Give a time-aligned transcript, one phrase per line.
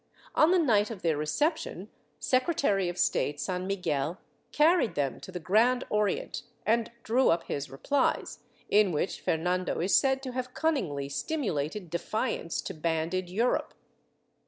[0.33, 1.87] On the night of their reception,
[2.19, 4.19] Secretary of State San Miguel
[4.51, 9.79] carried them to the Grand Orient and drew up his replies, in which Fer nando
[9.79, 13.75] is said to have cunningly stimulated defiance to banded Europe.